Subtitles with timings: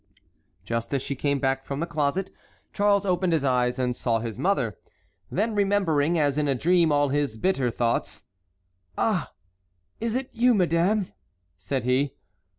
[0.65, 2.31] Just as she came back from the closet
[2.73, 4.75] Charles opened his eyes and saw his mother.
[5.29, 8.23] Then remembering as in a dream all his bitter thoughts:
[8.97, 9.31] "Ah!
[9.99, 11.13] is it you, madame?"
[11.55, 12.15] said he.